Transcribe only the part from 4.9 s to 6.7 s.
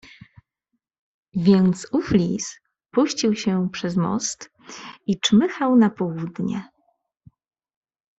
i czmychał na południe."